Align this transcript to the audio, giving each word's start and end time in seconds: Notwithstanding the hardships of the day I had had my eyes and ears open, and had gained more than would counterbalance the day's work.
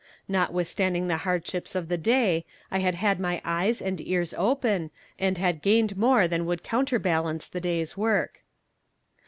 Notwithstanding 0.27 1.07
the 1.09 1.17
hardships 1.29 1.75
of 1.75 1.87
the 1.87 1.95
day 1.95 2.43
I 2.71 2.79
had 2.79 2.95
had 2.95 3.19
my 3.19 3.39
eyes 3.45 3.83
and 3.83 4.01
ears 4.01 4.33
open, 4.35 4.89
and 5.19 5.37
had 5.37 5.61
gained 5.61 5.95
more 5.95 6.27
than 6.27 6.47
would 6.47 6.63
counterbalance 6.63 7.47
the 7.47 7.61
day's 7.61 7.95
work. 7.95 8.41